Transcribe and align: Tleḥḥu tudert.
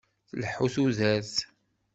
Tleḥḥu 0.29 0.67
tudert. 0.73 1.35